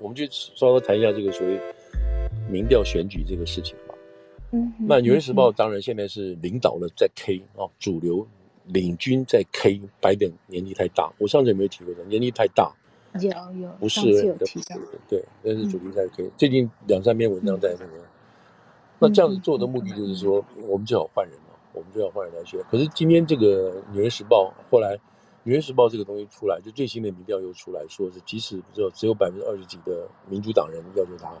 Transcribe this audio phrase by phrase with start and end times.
[0.00, 1.58] 我们就稍微谈一下这个所谓
[2.50, 3.94] 民调选举这个事情吧。
[4.52, 8.26] 嗯，那《纽约时报》当然现在是领导了，在 K 啊，主流
[8.64, 11.12] 领军在 K，拜登年纪太大。
[11.18, 12.04] 我上次有没有提过的？
[12.04, 12.72] 年纪太大，
[13.20, 13.30] 有
[13.60, 14.34] 有，不是有
[15.08, 16.30] 对，但是主力在 K。
[16.36, 17.92] 最近两三篇文章在那个，
[18.98, 22.60] 那这样子做的目的就是说，我们最好换人了，我们最好换人来选。
[22.70, 24.96] 可是今天这个《纽约时报》后来。
[25.48, 31.32] 《纽约时报》这个东西出来，就最新的民调又出来说是，即使只有只有百分之二十几的民主党人要求他，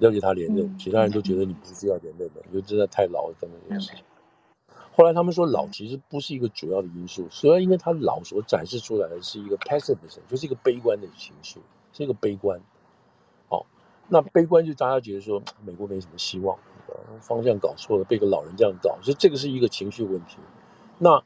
[0.00, 4.04] 要求他连任，其他人都觉得你不需要连任的，你就真的太老了等等这件事情。
[4.90, 11.60] 后来他们说老其实不是一个主要的因素，主要因为他老所展示出来的是一个 pessimism，就是一个悲观的情绪，
[11.92, 12.60] 是一个悲观。
[13.48, 13.64] 好，
[14.08, 16.58] 那悲观就大家觉得说美国没什么希望，
[17.20, 20.38] 方向搞错了，被个老人这样搞，所以这个是一个情绪问题。
[20.98, 21.22] 那。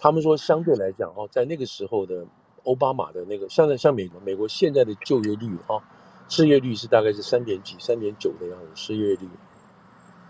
[0.00, 2.26] 他们说，相对来讲，哦，在那个时候的
[2.64, 5.76] 奥巴马的那个，像在像美国，美国现在的就业率，啊，
[6.26, 9.28] 失业率是大概是三点几、三点九的样子，失业率，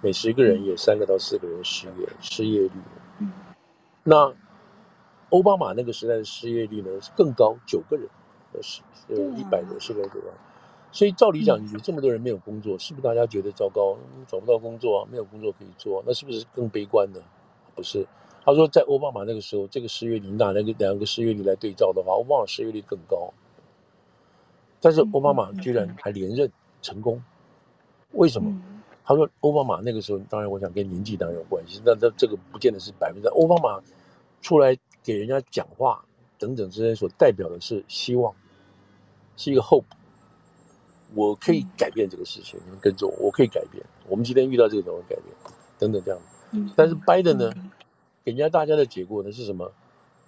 [0.03, 2.73] 每十个人有三个到四个人失业，失业率。
[3.21, 3.33] 嗯。
[4.03, 4.35] 那
[5.31, 8.09] 奥巴马那个时代的失业率呢是更高，九个人，
[8.61, 10.27] 是呃一百个十个人左右。
[10.91, 17.21] 所以照理讲，有这么多人没有工作，是不是大家觉得糟糕，找不到工作，没有工作可以做，那是不是更悲观呢？
[17.77, 18.05] 不是。
[18.43, 23.33] 他说，在奥巴马那个时候，这个失业率拿那个两个失业率来对照的话，奥巴马失业率更高。
[24.81, 27.23] 但是奥巴马居然还连任成功，
[28.13, 28.51] 为什么？
[29.05, 33.29] 他说，奥巴马那个时候，当然我想跟年纪当然有关系，但这这个不见得是百分之。
[33.29, 33.79] 奥巴马
[34.41, 36.03] 出来给人家讲话
[36.39, 38.35] 等等之间，所代表的是希望，
[39.37, 39.85] 是一个 hope。
[41.15, 43.85] 我可以改变这个事情，你们跟着我，我可以改变。
[44.09, 45.27] 我们今天遇到这个怎么改变？
[45.79, 46.21] 等等这样。
[46.75, 47.53] 但是拜登呢？
[48.25, 49.71] 给人家大家的结果呢是什么？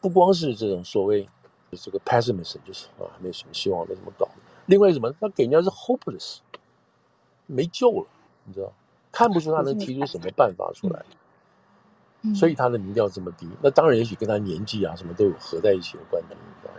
[0.01, 1.29] 不光是这种所谓
[1.71, 4.29] 这个 pessimism，就是啊，没有什么希望，没什么搞。
[4.67, 5.13] 另外什么？
[5.21, 6.39] 他给人家是 hopeless，
[7.47, 8.07] 没救了，
[8.45, 8.73] 你知道？
[9.13, 11.05] 看不出他能提出什么办法出来，
[12.35, 13.47] 所以他的民调这么低。
[13.63, 16.73] 那当然，也许跟他年纪啊什么都有合在一起的关系，你知道？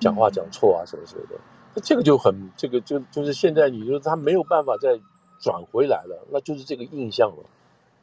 [0.00, 1.38] 讲话讲错啊什么什么的，
[1.74, 4.98] 那这个就很，这个就就是现在你说他没有办法再
[5.40, 7.44] 转回来了，那就是这个印象了。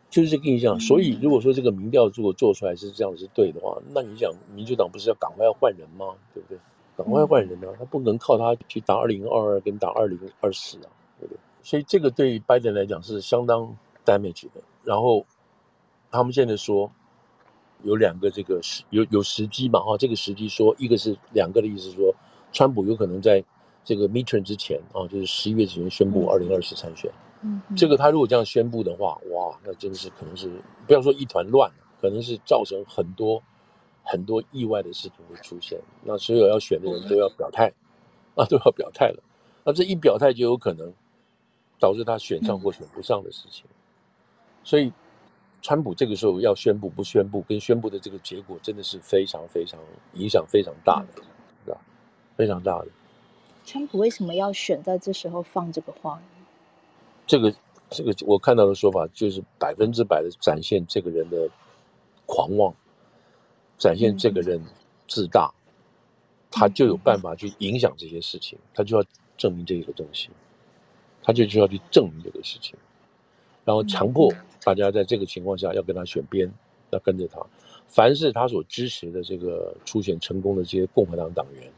[0.10, 6.16] 就是这个印象，所以如果说这个民调如果做出来是这样是对的话，那你想民主党不是要赶快要换人吗？
[6.34, 6.58] 对不对？
[6.96, 10.88] 赶快换人呢、啊，他不能靠他去打二零二二跟打二零二四啊，
[11.20, 11.38] 对不对？
[11.62, 14.62] 所以这个对拜登来讲是相当 damage 的。
[14.84, 15.26] 然后
[16.10, 16.90] 他们现在说
[17.84, 22.16] 有两个这个时有有时机嘛哈，这个时机说一个是两个的意思说，
[22.54, 23.44] 川普有可能在
[23.86, 27.10] 这个 midterm 之前啊，就是十一月之前宣布二零二四参选。
[27.42, 30.50] 嗯，这个他如果这样宣布的话，哇，那真的是可能是
[30.88, 33.42] 不要说一团乱，可能是造成很多
[34.04, 35.80] 很多意外的事情会出现。
[36.04, 37.72] 那所有要选的人都要表态，
[38.36, 39.22] 啊，都要表态了。
[39.64, 40.92] 那这一表态就有可能
[41.80, 43.66] 导致他选上或选不上的事情。
[44.64, 44.92] 所以，
[45.62, 49.80] 川普这个时候要宣布不宣布，跟宣布的这个结果真的是非常非常
[50.14, 51.22] 影响非常大的，
[51.66, 51.80] 是吧？
[52.36, 52.88] 非常大的。
[53.66, 56.22] 川普为什么要选在这时候放这个话？
[57.26, 57.54] 这个
[57.90, 61.50] 这个我看到的说法就是百分之百的展现这个人的
[62.28, 62.74] 狂妄，
[63.78, 64.64] 展现这个人
[65.08, 65.52] 自大，
[66.52, 69.04] 他就有办法去影响这些事情，他就要
[69.36, 70.30] 证明这个东西，
[71.24, 72.78] 他就需要去证明这个事情，
[73.66, 74.32] 然后强迫
[74.64, 76.52] 大家在这个情况下要跟他选边，
[76.92, 77.44] 要跟着他，
[77.88, 81.72] 凡是他所支持的这个初选成功的这些共和党党员，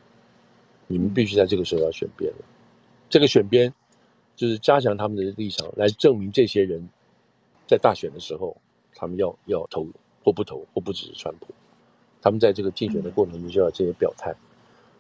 [0.88, 2.40] 你们必须在这个时候要选边了，
[3.10, 3.74] 这个选边。
[4.36, 6.88] 就是加强他们的立场，来证明这些人
[7.68, 8.56] 在大选的时候，
[8.94, 9.88] 他们要要投
[10.24, 11.48] 或不投或不只是川普。
[12.22, 14.32] 他们在这个竞选的过程中就要这些表态。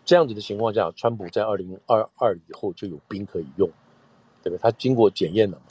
[0.03, 3.69] 这样子的情况下，川普在二零二二以后就有兵可以用，
[4.41, 4.57] 对吧？
[4.59, 5.61] 他经过检验了，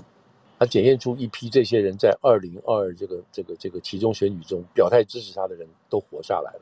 [0.60, 6.60] 他检验出一批这些人在二零二二这个这个这个其中选举中表态支持他的人都活下来了，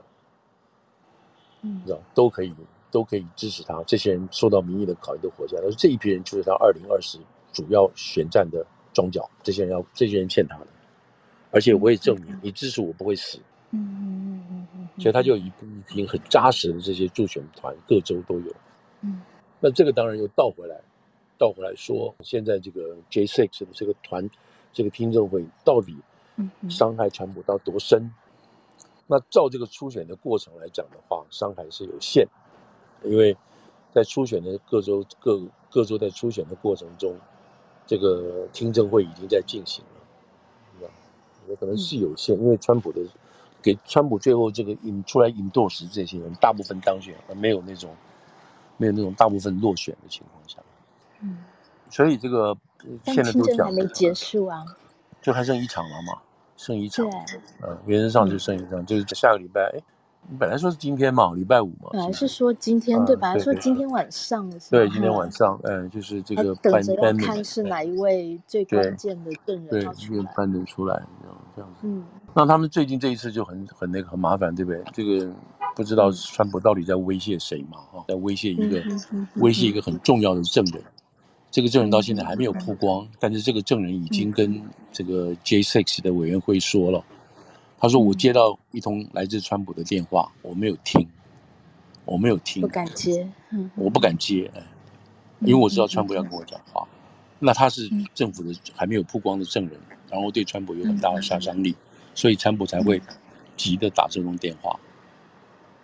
[1.61, 2.55] 嗯，知道都可以。
[2.95, 5.65] 都可以支持他，这些人受到民意的考验都活下来。
[5.65, 7.19] 而这一批人就是他二零二四
[7.53, 10.67] 主要选战的庄脚，这些人要这些人欠他的，
[11.51, 13.41] 而且我也证明你支持我不会死。
[13.73, 18.55] 嗯嗯嗯嗯，所以他就有一一批很扎实的这些助选团，各州都有。
[19.01, 19.21] 嗯，
[19.59, 20.81] 那这个当然又倒回来，
[21.37, 24.31] 倒回来说，现在这个 J Six 的这个团，
[24.73, 25.97] 这个听证会到底
[26.71, 28.13] 伤害川普到多深？
[29.09, 32.29] 那照这个初选的过程来讲的话，伤害是有限。
[33.05, 33.37] 因为
[33.93, 35.41] 在初选的各州各
[35.71, 37.17] 各州在初选的过程中，
[37.87, 40.01] 这个听证会已经在进行了，
[40.79, 40.91] 是吧？
[41.49, 43.01] 也可能是有限，因为川普的
[43.63, 47.95] 给川普最后这个引出来 endorse 这些人，大部分当选，而没有那种
[48.77, 50.59] 没有那种大部分落选的情况下。
[51.21, 51.45] 嗯，
[51.91, 52.57] 所以这个
[53.07, 54.65] 现在都讲还没结束啊，
[55.23, 56.21] 就还剩一场了嘛，
[56.57, 59.81] 剩一场，对，嗯，原则上就剩一场，嗯、就是下个礼拜，哎，
[60.39, 71.03] 本来说是今天嘛，礼拜五嘛，本来是说今天、嗯、对，本来说今天晚上对，今天晚上，嗯，就是这个等着要看是哪一位最关键的证人对，对，班能出来，
[71.55, 74.83] 这样子，嗯，那他们最近这一次就很很那个很麻烦，对不对？
[74.93, 75.33] 这个
[75.77, 77.79] 不知道川普到底在威胁谁嘛？
[77.93, 78.81] 哈，在威胁一个、
[79.13, 80.83] 嗯、威胁一个很重要的证人。
[81.51, 84.61] 这个证人到现在还没有曝光，但是这个证人已经跟
[84.91, 87.01] 这个 J6 的委员会说了，
[87.79, 91.07] 他说：“我接到一通来自川普的电话，我没有听，
[92.05, 93.29] 我没有听，不敢接，
[93.75, 94.51] 我不敢接，
[95.41, 96.87] 因为我知道川普要跟我讲话。
[97.39, 99.79] 那他是政府的还没有曝光的证人，
[100.09, 101.77] 然后对川普有很大的杀伤力，
[102.15, 103.03] 所以川普才会
[103.57, 104.79] 急的打这通电话。”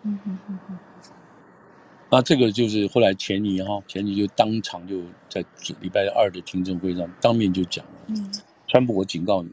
[0.03, 0.79] 嗯嗯嗯嗯。
[2.11, 5.45] 那这个就是后来钱尼哈，钱尼就当场就在
[5.81, 8.33] 礼拜二的听证会上当面就讲了，嗯，
[8.67, 9.51] 川普，我警告你，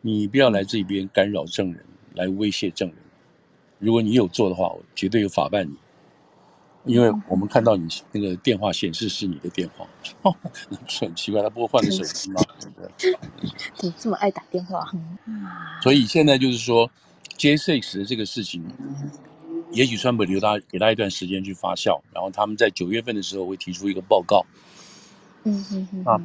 [0.00, 1.84] 你不要来这边干扰证人，
[2.14, 2.98] 来威胁证人。
[3.78, 5.68] 如果你有做的话，我绝对有法办
[6.84, 9.86] 你，因为我们看到你那个电话显示是你的电话，
[10.22, 10.34] 哦，
[10.86, 12.40] 是很奇怪，他不会换个手机吗？
[12.60, 13.18] 对不对？
[13.82, 14.90] 你这么爱打电话，
[15.82, 16.90] 所以现在就是说
[17.36, 18.64] ，J six 的这个事情。
[19.70, 24.46] 也许川普留他给他一段时间去发酵，然后他们在九月份的时候会提出一个报告。
[25.44, 26.04] 嗯嗯嗯。
[26.06, 26.18] 啊，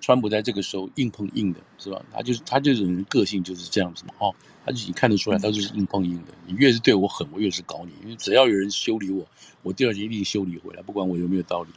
[0.00, 2.02] 川普在这个时候硬碰硬的是吧？
[2.12, 6.32] 他就是他这种人个性就是这样子嘛，哦，他自己看得出来，他就是硬碰硬的。
[6.46, 9.26] 你越是对我狠，我越是搞你，因为只要有人修理我，
[9.62, 11.68] 我第二天一定修理回来，不管我有没有道理。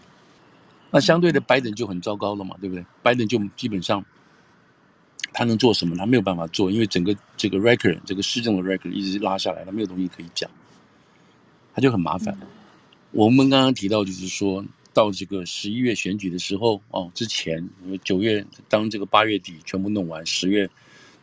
[0.92, 2.86] 那相对的，拜登就很糟糕了嘛，对不对？
[3.02, 4.06] 拜登就基本上
[5.32, 5.96] 他能做什么？
[5.98, 10.50] 他没有办法做，因为整个这个 record 这个市政的 record 一直拉下来，他没有东西可以讲。
[11.74, 12.38] 他就很麻烦。
[13.10, 14.64] 我们刚刚提到，就是说
[14.94, 20.70] 到这个十一月选举的时候哦，之前因为九月当这个八月底全部弄完，十月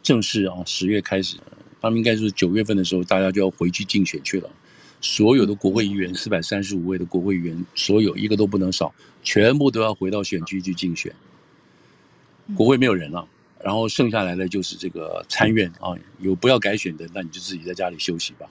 [0.03, 1.37] 正式啊，十月开始，
[1.81, 4.51] 他们应该是九月份的时候，大家就要回去竞选去了。
[5.01, 11.15] 所有的国会议员，四百三十五位的国会议员，所有一个都不能少，全部都要回到选区去竞选。
[12.57, 13.27] 国会没有人了，
[13.63, 18.47] 然后剩下来的就是这个参院啊，有不要改选的，那你就自己在家里休息吧。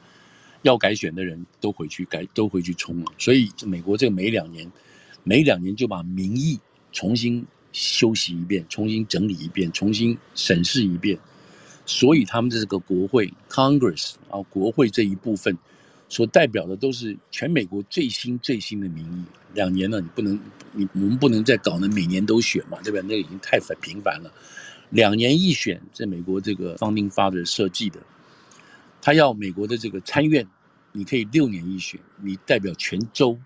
[0.61, 3.05] 要改选的人都回去改，都回去冲了。
[3.17, 4.69] 所以，美国这个每两年，
[5.29, 6.59] 每两年就把民意
[6.91, 11.19] 重新修习一遍，重新整理一遍，重新审视一遍。
[11.85, 15.55] 所以，他们这个国会 （Congress） 啊，国会这一部分
[16.07, 19.23] 所代表的都是全美国最新最新的民意。
[19.53, 20.39] 两年了，你不能，
[20.73, 22.99] 你我们不能再搞那每年都选嘛，对吧？
[23.03, 24.33] 那个已经太繁频繁了。
[24.89, 27.99] 两年一选，在美国这个 Founding Father 设计的。
[28.99, 30.47] 他要美国的这个参院，
[30.91, 33.37] 你可以六年一选，你代表全州，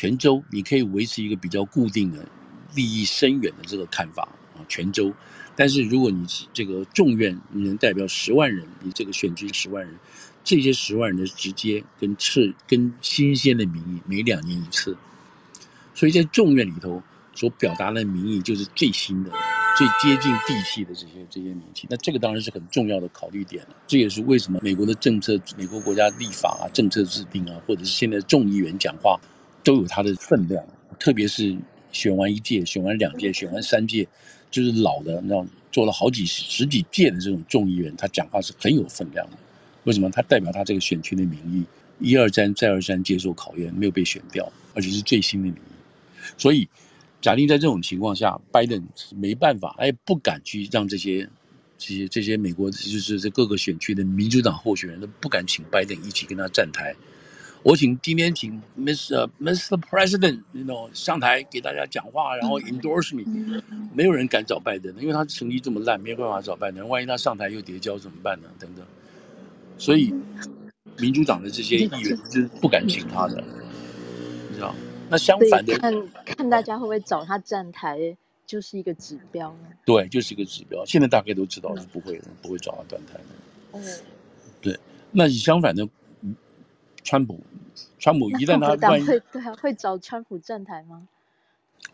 [0.00, 2.26] 泉州你可以维持一个比较固定的、
[2.74, 5.12] 利益深远的这个看法啊，泉州。
[5.54, 9.94] 但是如果你这个众院你能代表十万人，你这个选区十万人，
[10.42, 14.96] 这些十万人的直接跟赤跟新鲜的民意，每两年一次，
[15.94, 17.02] 所以在众院里头
[17.34, 19.30] 所表达的民意就是最新的。
[19.76, 23.76] 最接近地气的这些这些民气，那这个当然是很重要的考虑点了。
[23.86, 29.20] 这也是为什么美国的政策、美国国家立法啊、政策制定啊，或者是现在众议员讲话，
[29.62, 30.64] 都有它的分量。
[30.98, 31.56] 特别是
[31.92, 34.06] 选完一届、选完两届、选完三届，
[34.50, 39.36] 就是老的，你知道，做了好几十十几届的这种众议员，他讲话是很有分量的。
[39.84, 40.10] 为什么？
[40.10, 41.64] 他代表他这个选区的民意，
[41.98, 46.68] 一而再、再而三接受考验，没有被选掉，而且是最新的民意，所以。
[47.22, 48.82] 假定在这种情况下，拜登
[49.14, 51.28] 没办法，哎，不敢去让这些、
[51.76, 56.96] 这些、这些美国就是这各个选区的民主党候选人都不敢请拜登一起跟他站台。
[57.62, 59.28] 我请今天请 Mr.
[59.40, 59.78] Mr.
[59.82, 63.62] President，you know 上台给大家讲话，然后 endorse me，
[63.92, 66.88] 没有人敢找拜登，因为他成绩这么烂，没有办法找拜登。
[66.88, 68.48] 万一他上台又跌跤怎么办呢？
[68.58, 68.84] 等等。
[69.76, 70.14] 所以
[70.98, 73.44] 民主党的这些议员就是不敢请他的，
[74.48, 74.74] 你知道。
[75.10, 75.92] 那相反的，看
[76.24, 79.54] 看大家会不会找他站台，就是一个指标。
[79.84, 80.82] 对，就是一个指标。
[80.86, 83.24] 现在大概都知道是不会的，不会找他站台的。
[83.72, 83.80] 哦，
[84.62, 84.78] 对。
[85.12, 85.86] 那你相反的，
[87.02, 87.40] 川普，
[87.98, 91.06] 川普一旦他万一会对啊，会找川普站台吗？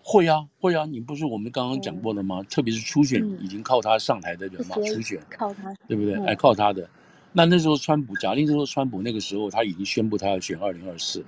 [0.02, 0.84] 会啊，会啊。
[0.84, 2.42] 你不是我们刚刚讲过的吗？
[2.50, 6.14] 特别是初选已经靠他上台的人嘛，初选靠他，对不对？
[6.26, 6.88] 哎，靠他的。
[7.32, 11.26] 那那时候川普，假定说川普那个时候他已经宣布他要选二零二四了。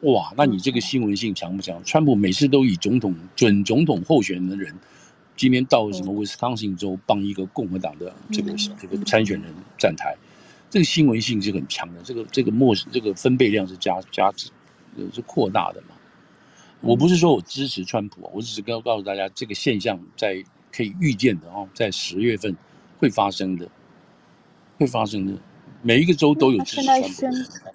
[0.00, 1.82] 哇，那你这个新闻性强不强？
[1.82, 4.74] 川普每次都以总统准总统候选人的人，
[5.36, 10.14] 今天到什么威斯康星州帮一个共和党的这个这个参选人站台，
[10.68, 12.02] 这个新闻性是很强的。
[12.02, 15.88] 这个这个默这个分贝量是加加是扩大的嘛。
[16.80, 22.54] 我不是说我支持川普啊，我只是告告诉大家，这个现象在可以预见的哦，在十月份
[22.98, 23.68] 会发生的，
[24.78, 25.32] 会发生的。
[25.82, 27.08] 每一个州都有支持川普。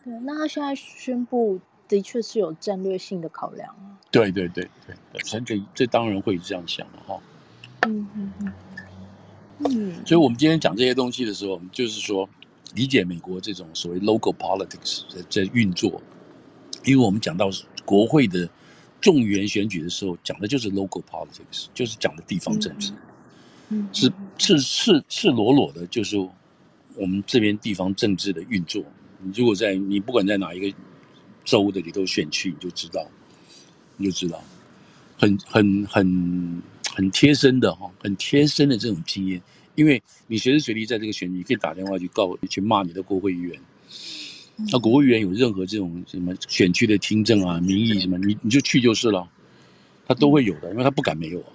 [0.04, 3.98] 对，那他现在宣布的确是有战略性的考量啊。
[4.12, 7.20] 对对对对，这这这当然会这样想的哈。
[7.88, 8.54] 嗯嗯嗯。
[9.66, 10.06] 嗯。
[10.06, 12.30] 所以我们今天讲这些东西的时候，就是说
[12.76, 16.02] 理解美国这种所谓 local politics 在在运作，
[16.86, 17.50] 因为我们讲到
[17.86, 18.50] 国会的。
[19.04, 22.94] 众议员选举的时候讲的就是 local politics，就是讲的地方政治，
[23.70, 26.16] 嗯，是是是赤裸裸的，就是
[26.96, 28.84] 我们这边地方政治的运作。
[29.24, 30.78] 你如果在你不管在哪一个
[31.44, 33.04] 州的里头选区，你就知道，
[33.98, 34.40] 你就知道，
[35.18, 36.62] 很很很
[36.94, 39.42] 很贴身的哈，很贴身的这种经验，
[39.76, 43.60] 因为你随时随地在这个选举，你可以打电话去告去骂你的国会议员。
[44.72, 49.28] 那国会议员有任何这种什么选区的听证啊、民意什么，你你就去就是了，
[50.06, 51.50] 他都会有的，因为他不敢没有啊，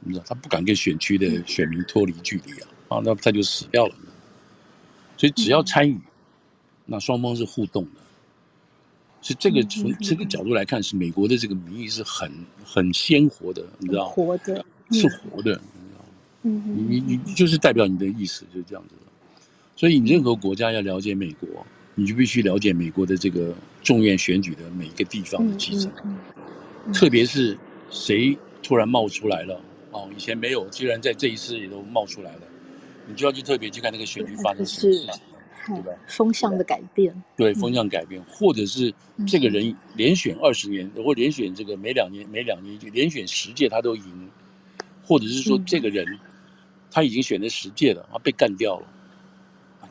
[0.00, 3.94] 你知道，他不敢跟选区的选民脱离距离啊，啊，那他就死掉了。
[5.18, 5.98] 所以只要参与，
[6.86, 8.00] 那双方是互动的，
[9.20, 12.32] 所以这个从这个角度来看，是美国的这个民意是很
[12.64, 15.60] 很鲜活的，你知道，活的，是活的，
[16.42, 19.42] 嗯，你你你就是代表你的意思，就是这样子的。
[19.76, 21.48] 所以你任何国家要了解美国。
[21.94, 25.92] 你就必须了解美国的这个众院选举的每一个地方的基层，
[26.90, 27.54] 特别是
[27.90, 32.40] 谁突然冒出来了哦，以前没有，居然在这一次也都冒出来了，
[33.06, 35.10] 你就要去特别去看那个选举发生什么事情，
[35.66, 35.92] 对吧？
[36.08, 38.90] 风向的改变，对，风向改变，或者是
[39.28, 44.30] 这个人连选二十年，或连选这个每两年每两年就连选十届他都赢，
[45.04, 46.06] 或者是说这个人
[46.92, 48.86] 他已经选了十届了，他被干掉了。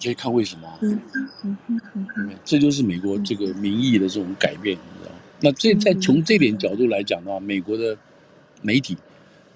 [0.03, 0.79] 可以看为什么、啊？
[0.81, 0.99] 嗯
[1.43, 5.11] 嗯嗯嗯，这就是美国这个民意的这种改变，你知道？
[5.39, 7.95] 那这在从这点角度来讲的话，美国的
[8.63, 8.97] 媒体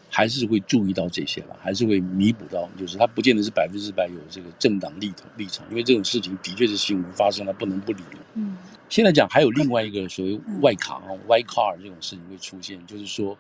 [0.08, 8.04] 还是会注意到这些了，还是会弥补到，就是他不见得是百分之百有这个政党立场立场，因为这种事情的确是新闻发生了，不能不理。
[8.36, 8.56] 嗯，
[8.88, 13.36] 现在讲还有另外一个所谓外卡啊，White Card 这种事情会出现，就是说，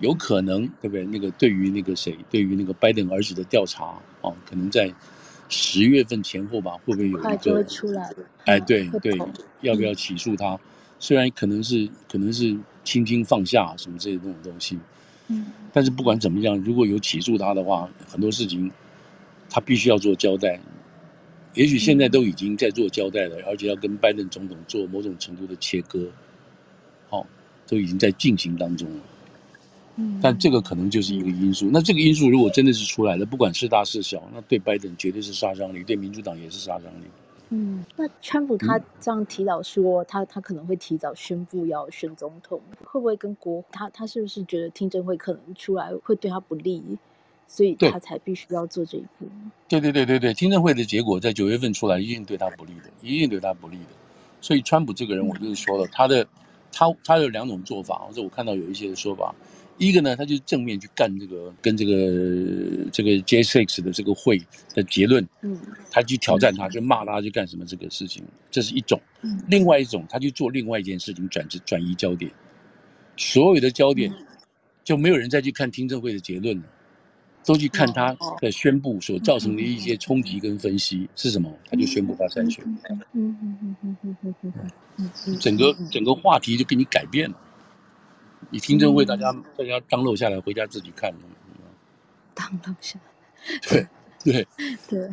[0.00, 1.04] 有可能对不对？
[1.04, 3.84] 那个对于那个谁，对于那个拜登儿子的调查
[4.20, 4.92] 啊，可能在。
[5.50, 7.36] 十月份前后吧，会不会有一个？
[7.36, 8.16] 就会出来了。
[8.46, 9.16] 哎，对对，
[9.60, 10.58] 要不要起诉他？
[10.98, 14.78] 虽然可能是可能是轻轻放下什么这些这种东西，
[15.28, 18.72] 嗯，但是不管怎么样，如果有起诉他的话，很多事情
[19.50, 20.58] 他必须要做交代。
[21.52, 26.08] 也许现在都已经在做交代了，而且要跟拜登总统做某种程度的切割，
[27.10, 27.24] 好，
[27.68, 29.00] 都已经在进行当中了。
[30.20, 31.68] 但这个可能就是一个因素。
[31.72, 37.04] 那这个因素如果真的是出来了，不管是大是小，那对拜登绝对是杀伤力，对民主党也是杀伤力。
[37.50, 46.82] 嗯，那川普他这样提早说，嗯、他他可能会提早宣布要选总统，会不会跟国他他是不是觉得听证会可能出来会对他不利，
[47.46, 49.26] 所以他才必须要做这一步？
[49.68, 53.92] 对对对对对，听证会的结果在九月份出来，一定对他不利的，一定对他不利的。
[54.40, 56.26] 所以川普这个人，我就是说了，嗯、他的
[56.72, 59.32] 他他有两种做法，或者我看到有一些的说法。
[59.76, 64.40] 一个呢，他就正面去干这个跟这个这个 J6 的这个会
[64.74, 65.58] 的结论，嗯，
[65.90, 69.00] 他去挑战他，就骂他，就干什么这个事情，这是一种。
[69.22, 72.30] 嗯，另外一种，他去做另外一件事情，转转移焦点，
[73.16, 74.12] 所有的焦点
[74.84, 76.64] 就没有人再去看听证会的结论了，
[77.44, 82.64] 都去看他的宣布所造成的一些冲击跟分析是什么，他就宣布他参选。
[82.66, 82.78] 嗯
[83.12, 87.40] 嗯嗯嗯嗯嗯嗯嗯，整个整个话题就给你改变了。
[88.54, 91.12] 你听证会，大家大家当漏下来，回家自己看。
[92.34, 93.88] 当漏下来，对
[94.22, 94.46] 对
[94.88, 95.10] 对，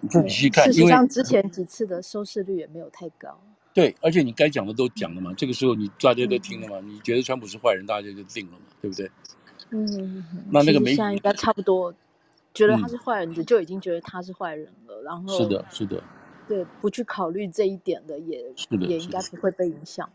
[0.00, 0.64] 你自己去看。
[0.64, 3.40] 事实上，之前几次的收视率也没有太高。
[3.72, 9.08] 对，而且你该讲的都讲了嘛，这个时候你大家都听了嘛，你觉得川普是坏人，大家就定了嘛，对不对？
[9.70, 11.94] 嗯，那那个媒体应该差不多
[12.52, 15.00] 觉得他是坏人的，就已经觉得他是坏人了。
[15.02, 16.02] 然后是的，是的，
[16.48, 18.44] 对，不去考虑这一点的，也
[18.88, 20.10] 也应该不会被影响。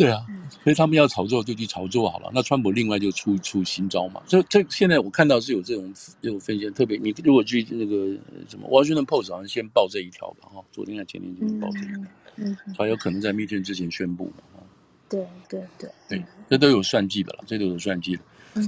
[0.00, 0.24] 对啊，
[0.64, 2.30] 所以他们要炒作就去炒作好了。
[2.32, 4.22] 那川普另外就出出新招嘛。
[4.26, 5.92] 这这现在我看到是有这种
[6.22, 8.16] 这种分析，特别你如果去那个
[8.48, 12.00] 什么 Washington Post 好像先报这一条吧，哈，昨天还前天就报这一条，
[12.36, 14.62] 嗯，他有可能在 midterm 之前宣布嘛，哈。
[15.10, 18.22] 对对对对，这都有算计的了，这都有算计的。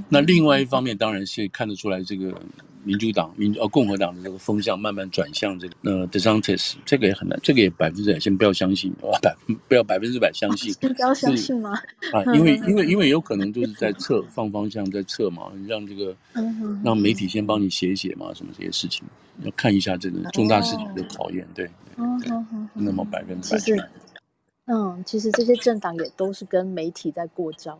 [0.09, 2.33] 那另外一方面，当然是看得出来这个。
[2.85, 9.33] 民主党、民呃共和党的这个风向慢慢转向这个呃 DeSantis，这个也很难，这个也百分之百先不要相信，百
[9.69, 11.71] 不要百分之百相信，不要相信吗？
[12.11, 16.13] 啊，因为因为因为有可能就是在测放方向，在测嘛，让这个
[16.83, 19.05] 让媒体先帮你写一写嘛，什么这些事情
[19.45, 21.69] 要看一下这个重大事情的考验，对，
[22.73, 23.89] 那么百分之百。
[24.65, 27.79] 嗯，其实这些政党也都是跟媒体在过招。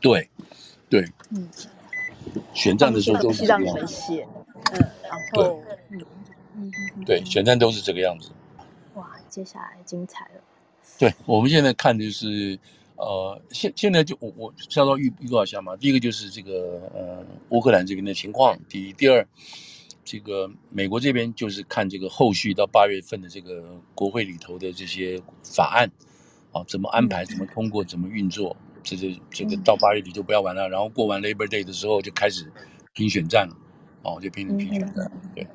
[0.00, 0.26] 对，
[0.88, 1.48] 对，嗯，
[2.52, 4.26] 选战的时候都是让你们写，
[4.72, 5.60] 嗯，然后，
[5.90, 6.00] 嗯
[6.56, 8.30] 嗯嗯，对，选战都是这个样子。
[8.94, 10.40] 哇，接下来精彩了。
[10.98, 12.56] 对，我们现在看的就是，
[12.96, 15.76] 呃，现现在就我我稍稍预预告一下嘛。
[15.76, 19.26] 第一个就是这个呃乌克兰这边的情况，第一，第二，
[20.04, 23.64] 这个美国这边就是看这个后续到八月份的这个
[23.94, 25.90] 国会里头的这些法案，
[26.52, 28.56] 啊，怎么安排，怎么通过，怎么运作。
[28.84, 32.52] 这这这个到八月底就不要玩了，然后过完 Labor Day 的时候就开始
[32.92, 33.56] 评选战了，
[34.02, 35.46] 哦，就拼评选战，对。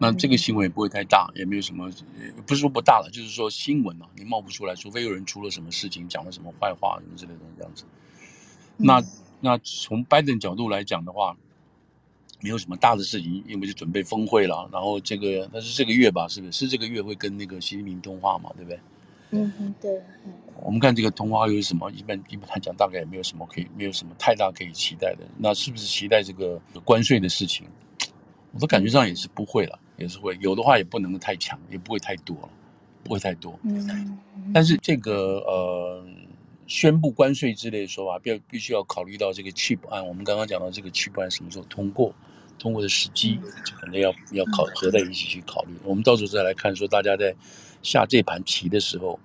[0.00, 1.88] 那这个新闻也不会太大，也没有什么，
[2.46, 7.84] 不是说不大了，就是说新闻嘛，你冒不出来，除非有人出了什么事情，讲了什么坏话什么之类的这样子。
[8.76, 9.00] 那
[9.40, 11.36] 那从拜登角度来讲的话，
[12.40, 16.52] 没有什么大的事情，因为就准备峰会了，然后这个那是这个月吧，是不是？
[16.52, 18.80] 是这个月会跟那个习近平通话嘛，对不对？
[19.32, 20.00] 嗯哼，对。
[20.62, 21.90] 我们看这个通话又是什么？
[21.90, 25.24] 一般一般来讲，大概也没有什么可以，没有什么太大可以期待的。
[25.36, 27.66] 那是不是期待这个关税的事情？
[28.52, 32.48] 我的感觉上也是不会了，也是会有的话，也不能太强，也不会太多了，
[33.02, 33.58] 不会太多。
[33.64, 34.18] 嗯。
[34.52, 36.04] 但是这个呃，
[36.66, 40.06] 宣布关税之类的说法，必必须要考虑到这个 CHIP 案。
[40.06, 42.14] 我们刚刚讲到这个 CHIP 案什么时候通过，
[42.62, 45.74] 通过的时机，就可能要要考合在一起去考虑。
[45.82, 47.34] 我们到时候再来看，说大家在。
[47.84, 49.18] 下这盘棋的时候，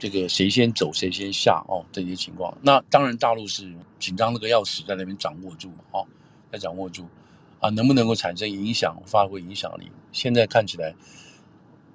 [0.00, 2.52] 这个谁先走谁先下哦，这些情况。
[2.60, 6.04] 那当然大陆是紧张那个要死，在那边掌握住哦，
[6.50, 7.06] 在掌握住
[7.60, 9.92] 啊，能不能够产生影响，发挥影响力？
[10.10, 10.92] 现在看起来，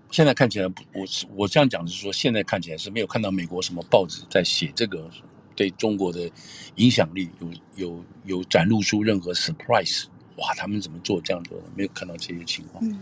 [0.09, 1.05] 现在看起来，我
[1.35, 5.09] 我这样讲是说，现在看起来是没有看到美国什么报纸在写这个
[5.53, 6.31] 对中国的
[6.75, 10.05] 影响力有有有展露出任何 surprise，
[10.37, 11.51] 哇，他们怎么做这样的？
[11.75, 12.83] 没有看到这些情况。
[12.85, 12.99] 嗯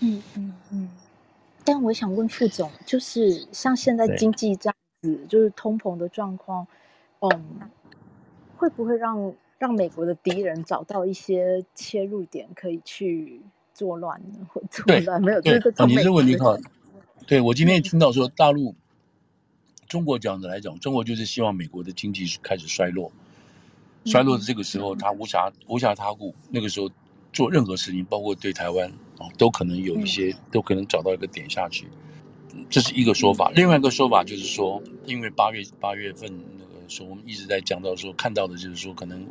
[0.00, 0.88] 嗯嗯嗯。
[1.64, 6.66] 但我想问副总，就是像现在经济这样子，就是通膨的状况，
[7.20, 7.60] 嗯，
[8.56, 13.42] 会不会让让美国的敌人找到一些切入点，可以去
[13.74, 14.46] 作乱呢？
[14.52, 15.40] 或作乱没有？
[15.42, 16.56] 对，这个你这个问题好。
[17.26, 18.74] 对，我今天也听到说，大陆、
[19.86, 23.12] 中国这样子来讲，中国就是希望美国的经济开始衰落，
[24.04, 26.90] 衰落的这个时候，他无暇无暇他顾，那个时候
[27.32, 28.90] 做任何事情，包括对台湾。
[29.36, 31.88] 都可能有一些，都可能找到一个点下去，
[32.70, 33.50] 这是一个说法。
[33.52, 39.26] 另外一个说法就是说，因为八月八月份那个时候，我们一直在讲到说，看到的就是说，可能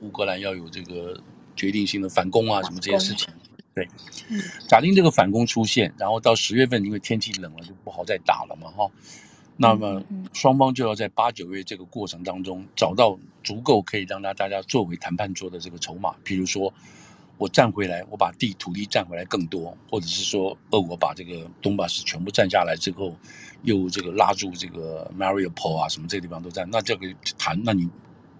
[0.00, 1.18] 乌克兰要有这个
[1.56, 3.32] 决定性的反攻啊，什么这些事情。
[3.74, 3.88] 对，
[4.68, 8.90] 假定这个反攻出现，然后到十月份，因为天气冷了，就不好再打了嘛，哈。
[9.60, 16.72] 那么双方就要在八九月这个过程当中，找到足够可以让大大家作为谈判桌的这个筹码，比如说。
[17.40, 23.16] 我占回来，我把地土地占回来更多，或者是说，俄国把这个东巴斯全部占下来之后，
[23.62, 27.06] 又这个拉住这个 Mariupol 啊什么这个地方都占，那这个
[27.38, 27.88] 谈，那你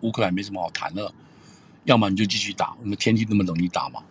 [0.03, 1.11] 乌克兰没什么好谈了，
[1.85, 4.03] 要么你就继续打，我们天气那么冷，你打嘛，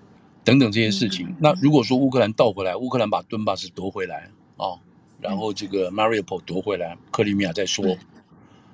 [0.43, 1.28] 等等这些事情。
[1.28, 4.82] 嗯、那如果说乌克兰倒回来，乌克兰把顿巴斯夺回来啊，
[5.21, 7.99] 然后这个 Mariupol 夺回来，克里米亚再说，嗯、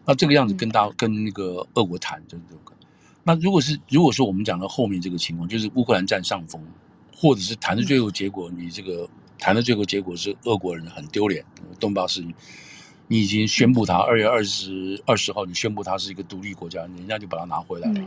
[0.05, 2.73] 那这个样子跟大跟那个俄国谈，就这个。
[3.23, 6.62] 那如果是如果说我们讲到后面这个情况，就是乌克兰占上风，
[7.15, 11.43] 或者是谈的最后结果，你这个谈的最后结果是俄国人很丢脸，
[11.79, 12.23] 东巴斯，
[13.08, 18.01] 你已经宣布他二月二十二十号，你宣布他是一个独立国家，人家就把它拿回来了。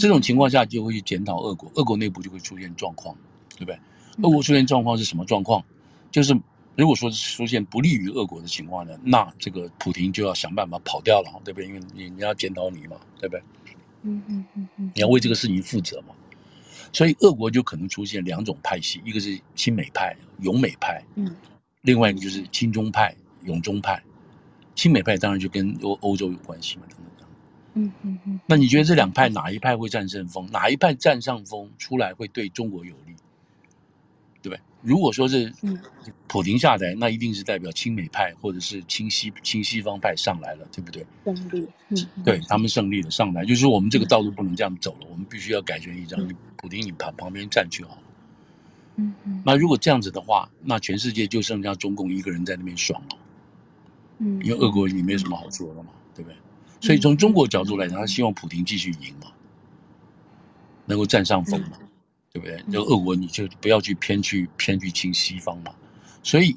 [0.00, 3.16] 这种情况下就会去检讨俄国，俄国内部就会出现状况，
[3.56, 3.78] 对不对？
[4.22, 5.62] 俄国出现状况是什么状况？
[6.10, 6.36] 就是
[6.76, 11.66] 如果说出现不利于俄国的情况呢，那这个普廷就要想办法跑掉了，对不对？
[11.66, 13.42] 因为你你要检讨你嘛，对不对？
[14.02, 16.14] 嗯嗯嗯嗯，你要为这个事情负责嘛，
[16.92, 21.34] 所以俄国就可能出现两种派系，一个是亲美派、勇美派，嗯，
[21.82, 24.02] 另外一个就是亲中派、勇中派。
[24.74, 27.26] 亲美派当然就跟欧欧洲有关系嘛，等等等。
[27.72, 28.40] 嗯嗯嗯。
[28.46, 30.46] 那你觉得这两派哪一派会占胜风？
[30.52, 33.14] 哪一派占上风出来会对中国有利？
[34.86, 35.52] 如果说是
[36.28, 41.04] 普丁下台，那一定是代表亲美派或者是亲西亲西方派上来了，对不对？
[41.24, 46.16] 胜利，嗯，对他们胜利了上来，就是我们这个道路不能这样走了，我们必须要改弦易辙。
[46.18, 48.02] 你普丁，你旁旁边站去好了。
[48.94, 49.42] 嗯嗯。
[49.44, 53.16] 那如果这样子的话，那全世界就剩下中共一个人在那边爽了。
[54.18, 54.40] 嗯。
[54.44, 56.36] 因为俄国也没什么好做的嘛，对不对？
[56.80, 59.32] 所以从中国角度来讲，他希望普丁继续赢嘛，
[60.84, 61.76] 能够占上风嘛。
[62.36, 62.62] 对不对？
[62.66, 65.74] 那俄国你就不要去偏去偏去亲西方嘛。
[66.22, 66.54] 所以，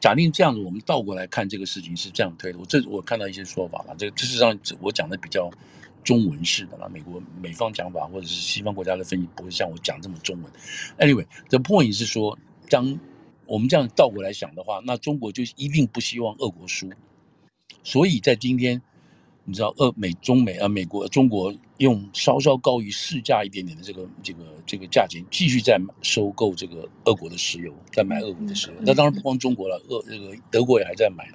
[0.00, 2.58] 假定这样子，我们倒过来看这个事情是这样推的。
[2.58, 5.48] 我这我看到一些说法了，这个事实上我讲的比较
[6.02, 6.88] 中文式的啦。
[6.88, 10.52] 美国美方讲法或者是西方国家的分析不会像我讲这么中文。
[10.98, 12.36] Anyway，the point 是说，
[12.68, 12.98] 当
[13.46, 16.90] 我们这样倒过来想的话，那中国就一定不希望俄国输。
[17.84, 18.82] 所以在今天，
[19.44, 28.74] 你知道，俄美中美啊，美国中国用稍稍高于市价一点点的这个这个这个价钱，继续在收购这个俄国的石油，在买俄国的石油。
[28.80, 31.28] 那当然不光中国了，俄这个德国也还在买，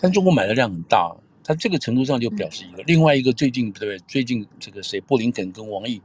[0.00, 1.14] 但中国买的量很大。
[1.42, 3.98] 它这个程度上就表示一个，另外一个最近对不对？
[4.06, 6.00] 最近这个谁，布林肯跟王毅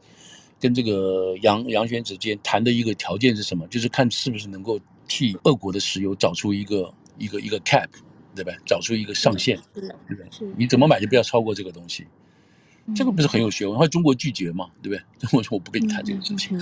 [0.59, 3.67] 跟这个杨杨玄之间谈的一个条件是什么？
[3.67, 7.89] 就是看是不是能够替俄国的石油找出一个一个一个 cap。
[8.35, 8.51] 对吧？
[8.65, 10.53] 找出一个上限，对不对？
[10.57, 12.07] 你怎么买就不要超过这个东西，
[12.95, 13.75] 这个不是很有学问？
[13.75, 15.03] 后来中国拒绝嘛，对不对？
[15.19, 16.57] 中国说我不跟你谈这个事情，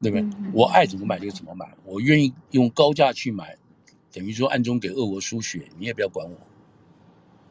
[0.00, 0.26] 对不对？
[0.52, 3.56] 我爱怎么买就怎么买，我愿意用高价去买，
[4.12, 6.36] 等于说暗中给俄国输血，你也不要管我。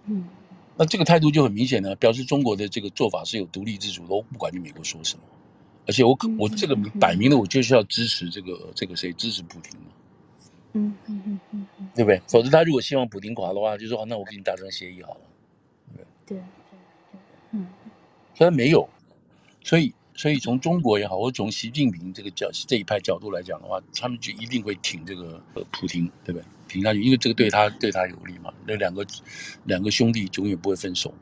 [0.06, 0.28] 嗯，
[0.76, 5.24] 那这个态度就很明显呢，表示中国的这个做法是有独立自主的，我不管你美国说什么，
[5.86, 9.88] 而且我我这个摆明了我就是要支持这个这个谁支持普京嘛。
[10.74, 12.22] 嗯嗯嗯嗯嗯，对不对？
[12.28, 15.22] 否则他如果希望普丁垮的话，就说那我跟你达成协议好了。
[15.96, 16.06] 对
[16.38, 16.44] 对。
[18.40, 18.88] 所以没有，
[19.62, 26.46] 所以所以从中国也好，或从习近平这个角这一派角度来讲的话，他们就一定会挺这个普京，对不对？
[26.70, 28.54] 挺下去，因为这个对他对他有利嘛。
[28.66, 29.06] 那两个
[29.66, 31.14] 两个兄弟永远不会分手。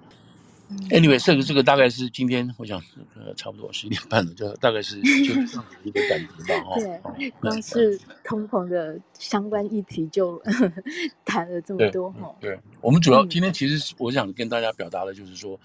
[0.91, 2.79] Anyway，这个这个大概是今天我想
[3.15, 6.75] 呃差不多十一点半了，就大概是就这样的一个感觉吧。
[7.17, 10.39] 对，光是通膨的相关议题就
[11.25, 12.35] 谈了这么多哈。
[12.39, 15.59] 对，我们主要今天其实我想跟大家表达的就是说，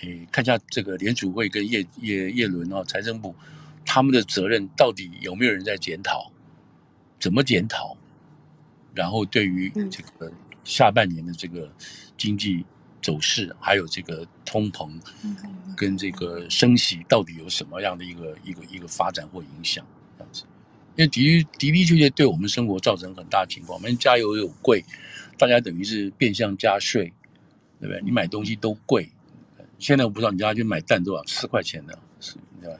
[0.00, 3.34] 哎，看一下这个联储会跟叶叶叶伦哦，财政部
[3.84, 6.30] 他们的责任到底有没有人在检讨？
[7.18, 7.96] 怎么检讨？
[8.94, 10.32] 然后对于这个
[10.64, 11.70] 下半年的这个
[12.16, 12.64] 经济。
[13.02, 14.90] 走势还有这个通膨，
[15.76, 19.86] 跟这个升息到底有什么样的一个一个一个发展或影响？
[20.18, 20.42] 这样子，
[20.96, 23.78] 因为的的的确确对我们生活造成很大情况。
[23.78, 24.84] 我们加油有贵，
[25.38, 27.12] 大家等于是变相加税，
[27.78, 28.02] 对不对？
[28.02, 29.08] 你买东西都贵。
[29.78, 32.78] 现在我不知道你家去买蛋多少，四块钱的，是，对吧？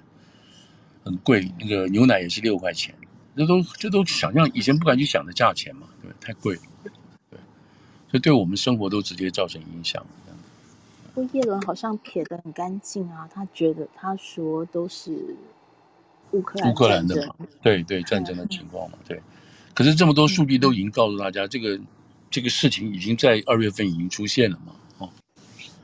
[1.04, 1.50] 很贵。
[1.60, 2.94] 那个牛奶也是六块钱，
[3.36, 6.62] 这都这都想象以前不敢去想的价钱嘛，对，太贵了，
[7.30, 7.38] 对。
[8.08, 10.04] 所以对我们生活都直接造成影响。
[11.14, 15.34] 不过叶伦好像撇得很干净啊，他觉得他说都是
[16.32, 19.20] 乌克兰乌克兰的嘛，对对战争的情况嘛，对。
[19.72, 21.80] 可是这么多数据都已经告诉大家，这个
[22.30, 24.85] 这个事情已经在二月份已经出现了嘛，哦。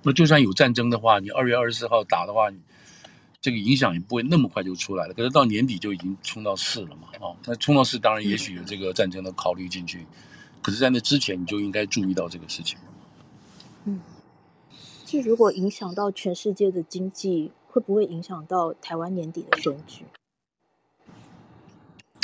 [0.02, 2.50] 那就算有战争的话，你二月二十四号打的话，
[3.40, 5.14] 这个影响也不会那么快就出来了。
[5.14, 7.36] 可是到年底就已经冲到四了嘛，哦。
[7.44, 10.06] 那冲到四，当然也许有这个战争的考虑进去。
[10.60, 12.78] 可是，在那之前，你就应该注意到这个事情。
[13.84, 14.00] 嗯，
[15.04, 20.04] 就如果影响到全世界的经济，会不会影响到台湾年底的选举？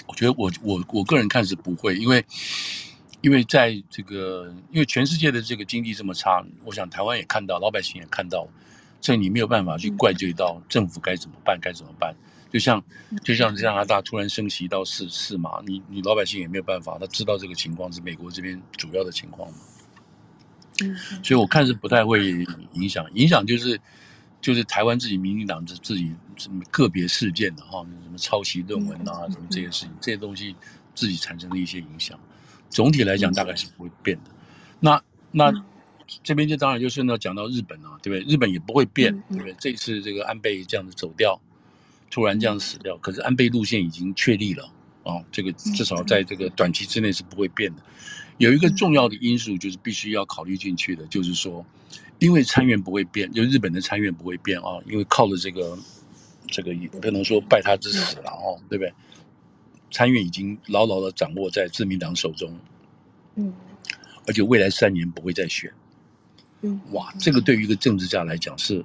[0.06, 2.24] 我觉得，我我我个人看是不会，因为
[3.20, 8.46] 因为在这个，因为全世界的这个经济这么差，我想台湾也看到，老百姓也看到，
[9.00, 12.14] 所以你没有办法去怪罪到政府该怎么办，该怎么办。
[12.50, 12.82] 就像
[13.22, 19.58] 就像加拿大突然升息到四四码，你你老百姓也没有办法，他知道这个情况是美国这边主要的情况嘛。
[20.80, 23.78] 嗯，所以我看是不太会影响，影响就是
[24.40, 30.54] 就是台湾自己民进党自自己什么个别事件的哈，什么抄袭论文啊，什么这些事情，这些东西
[30.94, 32.18] 自己产生的一些影响。
[32.70, 34.30] 总体来讲，大概是不会变的。
[34.80, 35.52] 那那
[36.22, 38.34] 这边就当然就是呢，讲到日本啊，对不对？
[38.34, 39.54] 日本也不会变，对不对？
[39.58, 41.40] 这次这个安倍这样子走掉。
[42.10, 44.66] 突然这样死掉，可是安倍路线已经确立了
[45.02, 47.82] 哦，这个至少在这个短期之内是不会变的。
[48.38, 51.62] 有一个重要的因素就是必须要考虑进去的，就是说，
[52.18, 55.78] 因为参院不会变，就日本的参院不会变啊，因为靠着这个
[56.46, 58.94] 这个也不能说拜他之死了哦，对不对？
[59.90, 62.58] 参院已经牢牢的掌握在自民党手中，
[63.36, 63.52] 嗯，
[64.26, 65.72] 而且未来三年不会再选，
[66.62, 68.84] 嗯，哇，这个对于一个政治家来讲是。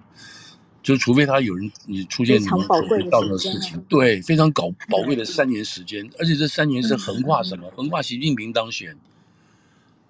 [0.81, 7.71] 就除非他有人你出现什么不道德的事情，对，非常搞 宝贵的三年时间，而且这三年是横跨什么？
[7.73, 8.93] 横跨习近平当选，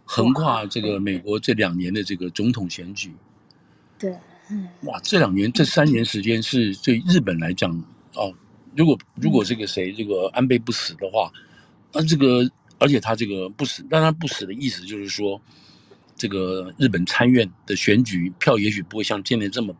[0.03, 3.13] 横跨这个美国这两年的这个总统选举。
[3.99, 4.17] 对，
[4.85, 7.69] 哇，这两年这三年时间是对日本来讲
[8.15, 8.33] 哦，
[8.75, 11.31] 如果如果这个谁这个安倍不死的话，
[11.91, 15.41] 那这个而且他这个不死，但他不死的意思就是说，
[16.15, 19.75] 这个日本参院的选举票也许不会像今年这么。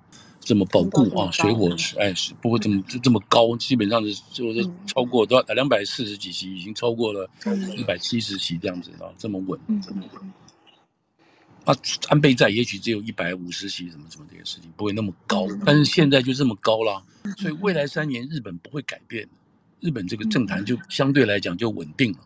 [0.46, 7.26] 这么保固啊，水火哎是不会这么就这么高，基本上是就是超过多少两百四十几席，已经超过了
[7.78, 9.58] 一百七十席这样子啊，这么稳。
[11.66, 11.74] 啊，
[12.10, 17.04] 安倍在也许只有一百五十席，什么什么这些事情不会那么高，但是现在就这么高了，
[17.38, 19.28] 所以未来三年日本不会改变，
[19.80, 22.20] 日本这个政坛就相对来讲就稳定了。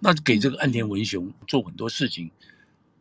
[0.00, 2.28] 那给这个岸田文雄做很多事情。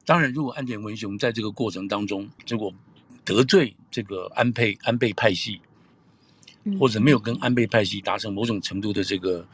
[0.06, 2.74] 当然，如果岸田文雄在这个过程当中，如果
[3.24, 5.60] 得罪这个安倍安倍派系，
[6.80, 9.48] 或者没有跟安倍派系达成某种程度的这个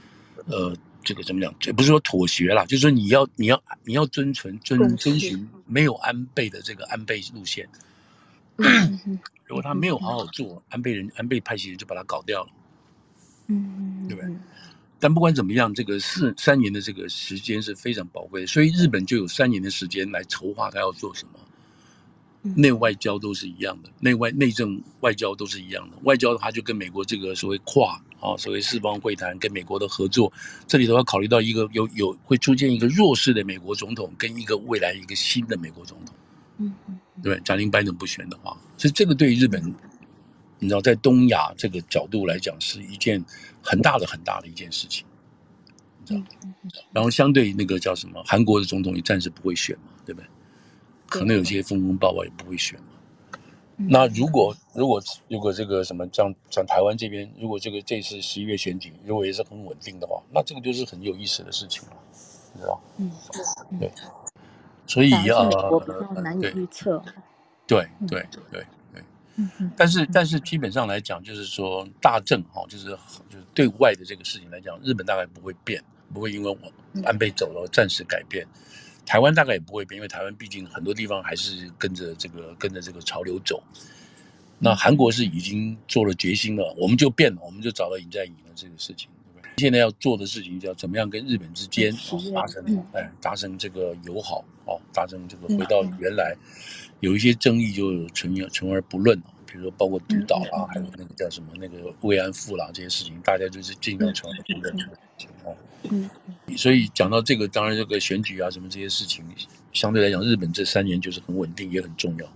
[0.46, 0.76] 呃
[1.08, 1.56] 这个怎么讲？
[1.58, 7.66] 这不是说妥协啦，就是说你要你要你要遵循遵遵循没有安倍的这个安倍路线。
[9.48, 12.50] 如果他没有好好做，安倍人安倍派系人就把他搞掉了。
[13.48, 14.30] 嗯，对不对？
[15.00, 25.98] 但不管怎么样，这个四三年的这个时间是非常宝贵的，所以日本就有三年的时间来筹划他要做什么，内外交都是一样的，内外内政外交都是一样的。
[26.04, 30.32] 外交的话就跟美国这个所谓跨啊，所谓四方会谈跟美国的合作，
[30.68, 36.16] 这里头要考虑到一个有有会出现一个弱势的美国总统跟一个未来一个新的美国总统，
[36.58, 39.74] 嗯嗯，对，假定拜登不选的话，所以这个对于日本。
[40.60, 43.24] 你知道，在东亚这个角度来讲，是一件
[43.62, 45.06] 很大的、很大的一件事情。
[46.00, 46.22] 你知道，
[46.92, 50.28] 然后相对那个叫什么，韩国的总统也暂时不会选嘛，对不对？
[51.06, 52.86] 可能有些风风暴暴也不会选嘛。
[53.78, 61.96] 那如果如果如果这个什么，像像台湾这边，如果这个这次十一月选举如果也是很稳定的话，那这个就是很有意思的事情了，
[62.54, 62.82] 你知道？
[62.98, 63.12] 嗯，
[63.80, 63.92] 对。
[64.88, 65.24] 所以啊，
[65.70, 67.04] 我难以预测。
[67.68, 68.66] 对对对。
[69.76, 72.88] 但是，但是基本上来讲，就是说大政哈，就是
[73.30, 75.80] 就是对外的这个事情来讲，日本大概不会变，
[76.12, 76.58] 不会因为我
[77.04, 78.48] 安倍走了暂时改变。
[79.08, 83.64] 台湾大概也不会变，因为台湾毕竟很多地方还是跟着这个跟着这个潮流走。
[84.60, 89.08] 那韩国是已经做了决心了，我们就变了，我们就找到尹在寅了这个事情。
[89.58, 91.92] 现在要做的事情叫怎么样跟日本之间
[92.36, 96.36] 达成哎达成这个友好哦，达成这个回到原来。
[97.00, 105.56] 有一些争议就存存而不论，比如说包括独岛啦，还有那个叫什么那个慰安妇啦这些事情，大家就是尽量存而不论 的情况。
[105.84, 106.10] 嗯，
[106.58, 109.24] 所以讲到这个，当然这个选举啊什么这些事情，
[109.74, 112.28] 相对来讲，日本这三年就是很稳定，也很重要。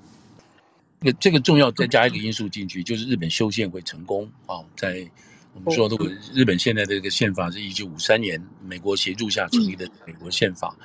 [1.00, 4.64] 那这个重要再加一个因素进去，就是日本修宪会成功啊。
[4.78, 5.10] 在
[5.54, 10.76] 我们说，如果日本现在的这个宪法是一九五三年美国协助下成立的美国宪法。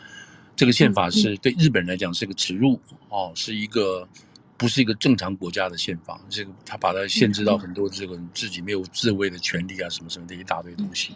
[0.57, 4.09] 这个宪法是对日本人来讲是个耻辱哦，是一个
[4.57, 6.19] 不是一个正常国家的宪法。
[6.31, 11.15] 这个他把它限制到很多这个自己没有自卫的权利啊，什么什么的一大堆东西。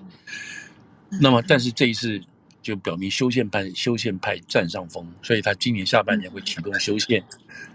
[1.18, 2.20] 那么，但是这一次
[2.60, 7.22] 就表明修宪派修宪派占上风，所以他今年下半年会启动修宪，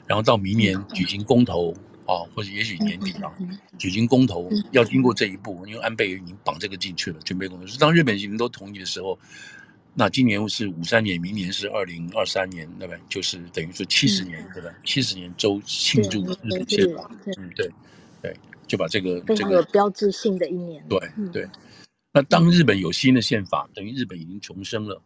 [0.05, 1.71] 然后到明年举行公投
[2.05, 3.31] 啊，或者也许年底啊
[3.77, 7.65] 举行公投，要经过这一步，因为安倍已经绑这个进去了，准备公投。
[7.67, 9.17] 是当日本人都同意的时候。
[9.97, 12.99] 那今年是五三年，明年是二零二三年，对不对？
[13.07, 14.69] 就是等于说七十年，对吧？
[14.83, 17.71] 七十年周庆祝日本宪法，嗯，对，
[18.21, 18.35] 对，
[18.67, 20.83] 就把这个非常有标志性的一年。
[20.89, 20.99] 对
[21.31, 21.47] 对。
[22.15, 25.01] 那当日本有新的宪法，等于日本已经重生了，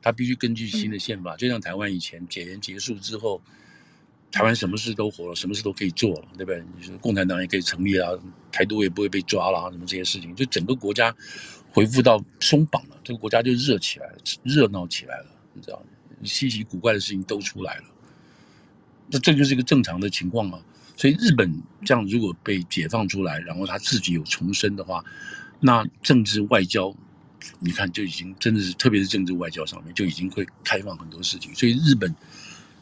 [0.00, 3.42] 他必须根据新的宪法，就像台湾以前解严结束之后，
[4.32, 6.64] 台湾什么事都活了，什么事都可以做了，对不对？
[6.74, 8.10] 你说共产党也可以成立啊，
[8.50, 11.14] 台独也不会被抓了啊，什么这些事情，就整个国家。
[11.68, 15.82] 恢复到松绑了，这个国家就热起来了，热闹起来了，你知道？
[16.22, 17.84] 稀奇古怪的事情都出来了，
[19.10, 20.58] 那这就是一个正常的情况啊。
[20.96, 25.04] 所以日本这样如果被解放出来，然后他自己有重生的话，
[25.60, 26.94] 那政治外交，
[27.60, 31.54] 你看就已经真的是，特别是政治外交上面就已经会开放很多事情。
[31.54, 32.14] 所以日本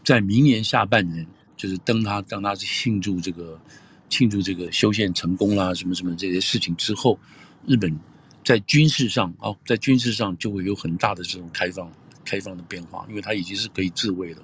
[0.03, 3.61] 在明年下半年，就是当他当他庆祝这个
[4.09, 7.19] 庆祝这个修宪成功啦，什么什么这些事情之后，
[7.67, 7.99] 日本。
[8.45, 11.91] 在军事上哦，在军事上就会有很大的这种开放、
[12.27, 14.43] 开放的变化，因为它已经是可以自卫了。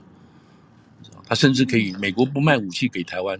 [1.26, 3.38] 他甚至可以，美国不卖武器给台湾，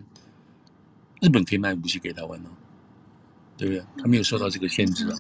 [1.23, 2.51] 日本可以卖武器给台湾呢，
[3.61, 3.85] 对不对？
[4.03, 5.17] 他没有受到这个限制啊，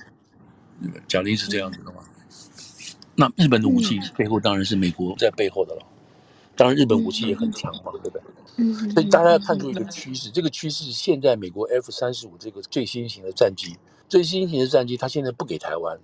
[0.81, 1.03] 对不对？
[1.07, 2.03] 假定是这样子的话，
[3.15, 5.83] 那日本的武器背后当然是美国在背后的了，
[6.57, 8.93] 当然日本武器也很强嘛，对不对？
[8.95, 13.77] 所以大家要看出一个趋势，这个趋势现在美国 F 三十五这个最新型的战机。
[14.09, 15.99] 最新型的战机，它现在不给台湾，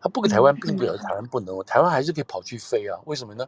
[0.00, 2.98] 它不给台湾，并不表示台湾不能，台湾还是可以跑去飞啊？
[3.04, 3.44] 为什么呢？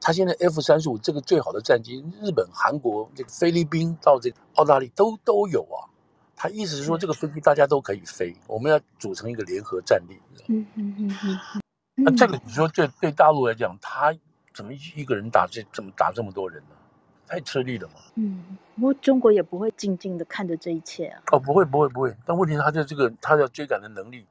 [0.00, 5.89] 它现在 F 三十五这个最好的战机，日本、韩国、这个菲律宾到这个澳大利亚都都有啊。
[6.42, 10.18] 他意思是说，这个飞机大家都可以飞，我们要组成一个联合战力。
[10.48, 11.60] 嗯嗯嗯嗯。
[11.96, 14.10] 那这个你说，对对大陆来讲，他
[14.54, 16.74] 怎么一个人打这怎么打这么多人呢？
[17.26, 17.96] 太吃力了嘛。
[18.14, 21.20] 嗯，不过中国也不会静静的看着这一切啊。
[21.30, 22.16] 哦，不会，不会，不会。
[22.24, 24.24] 但问题是，他的这个，他要追赶的能力，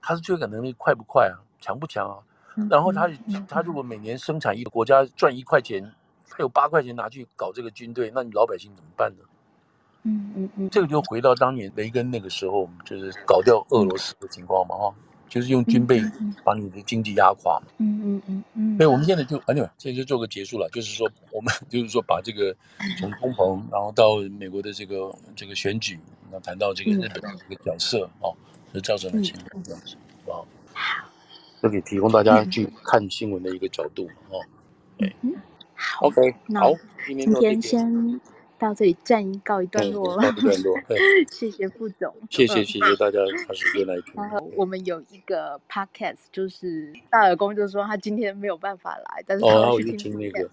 [0.00, 1.38] 他的追赶能力快不快啊？
[1.60, 2.18] 强不强啊？
[2.56, 5.94] 嗯、然后他，嗯、他如果每年生产一个国家赚一块钱，
[6.28, 9.22] 他有八块钱拿去搞这个军队，那你老百姓怎么办呢？
[10.04, 10.70] 嗯嗯嗯。
[10.70, 15.02] 这个就回到当年雷根那个时候，就是搞掉俄罗斯的情况嘛，哈、嗯。
[15.28, 15.98] 就是用军备
[16.44, 17.66] 把你的经济压垮嘛。
[17.78, 18.76] 嗯嗯嗯嗯。
[18.76, 22.54] 所以我们现在就啊，对，现在就做个结束了，就是说我们就是说把这个
[22.98, 28.28] 从通膨，然后到美国的这个这个选举，然后谈到这个日本的这个角色啊，
[28.74, 30.46] 就造成了情况这样子，好不好？
[30.74, 31.08] 好，
[31.62, 34.38] 就可以提供大家去看新闻的一个角度哦。
[34.98, 35.10] 对，
[35.74, 36.74] 好，OK，好，
[37.06, 38.20] 今天先。
[38.62, 40.78] 到这里暂告一段落了，告一段落。
[41.28, 44.14] 谢谢副总，谢谢谢谢大家花时间来听。
[44.14, 50.48] 然后我们有一个 podcast，就是大耳公就说他今天没有办法来，但是他会去听那个。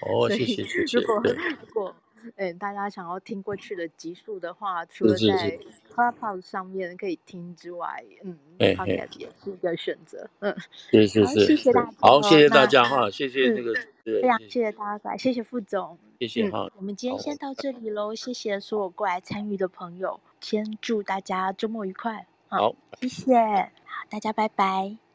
[0.00, 0.98] 哦，谢谢谢谢。
[0.98, 1.94] 如果如果
[2.36, 5.58] 嗯大家想要听过去的集数的话，除了在
[5.92, 10.28] Clubhouse 上面可以听之外，嗯，podcast 也是一个选择。
[10.40, 11.92] 嗯，是是是，谢谢大家。
[11.98, 13.74] 好，谢谢大家哈，谢谢那个。
[14.04, 16.70] 非常谢谢大家来，谢谢副总，谢谢哈、嗯。
[16.76, 22.26] 我们今天先到这里喽，谢谢所有过来参与的朋友，先祝大家周末愉快。
[22.48, 25.02] 好，谢谢，好，大家拜拜。